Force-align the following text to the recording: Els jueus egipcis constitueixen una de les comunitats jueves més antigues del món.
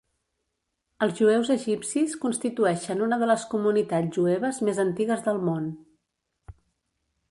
Els 1.05 1.19
jueus 1.19 1.51
egipcis 1.57 2.17
constitueixen 2.25 3.05
una 3.09 3.21
de 3.25 3.29
les 3.33 3.47
comunitats 3.55 4.19
jueves 4.19 4.65
més 4.71 4.85
antigues 4.89 5.27
del 5.31 5.43
món. 5.51 5.71